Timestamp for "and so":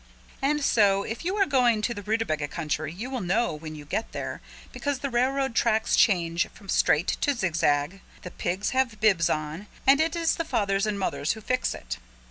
0.41-1.03